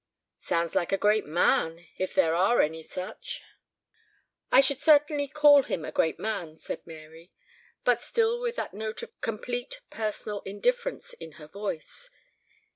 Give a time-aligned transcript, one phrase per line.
[0.39, 3.43] "Sounds like a great man if there are any such."
[4.51, 7.31] "I should certainly call him a great man," said Mary,
[7.83, 12.09] but still with that note of complete personal indifference in her voice.